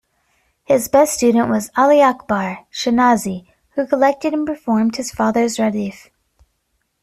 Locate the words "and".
4.33-4.47